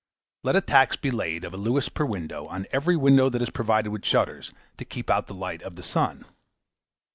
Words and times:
Let 0.41 0.55
a 0.55 0.61
tax 0.61 0.95
be 0.95 1.11
laid 1.11 1.43
of 1.45 1.53
a 1.53 1.57
louis 1.57 1.87
per 1.87 2.05
window, 2.05 2.47
on 2.47 2.65
every 2.71 2.95
window 2.95 3.29
that 3.29 3.43
is 3.43 3.51
provided 3.51 3.91
with 3.91 4.03
shutters 4.03 4.51
to 4.77 4.83
keep 4.83 5.11
out 5.11 5.27
the 5.27 5.35
light 5.35 5.61
of 5.61 5.75
the 5.75 5.83
sun. 5.83 6.25